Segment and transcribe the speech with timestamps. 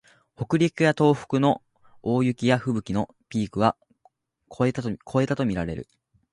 [0.35, 1.61] 北陸や東北の
[2.01, 3.75] 大雪やふぶきのピークは
[4.51, 5.87] 越えたとみられる